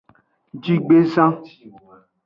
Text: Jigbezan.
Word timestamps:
Jigbezan. 0.63 1.33